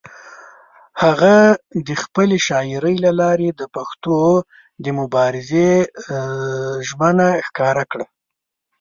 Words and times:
هغه 1.03 1.35
د 1.87 1.89
خپلې 2.03 2.37
شاعرۍ 2.47 2.95
له 3.05 3.11
لارې 3.21 3.49
د 3.51 3.61
پښتنو 3.75 4.21
د 4.83 4.85
مبارزې 4.99 5.71
ژمنه 6.87 7.27
ښکاره 7.47 7.83
کړه. 7.91 8.05